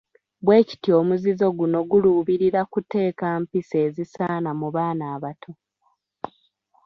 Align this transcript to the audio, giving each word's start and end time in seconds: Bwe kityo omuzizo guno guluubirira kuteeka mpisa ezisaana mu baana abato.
Bwe 0.45 0.65
kityo 0.67 0.93
omuzizo 1.01 1.47
guno 1.57 1.79
guluubirira 1.89 2.61
kuteeka 2.71 3.25
mpisa 3.41 3.75
ezisaana 3.87 4.49
mu 4.59 4.67
baana 4.75 5.05
abato. 5.15 5.51